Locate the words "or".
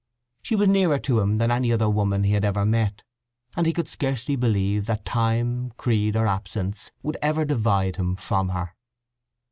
6.15-6.25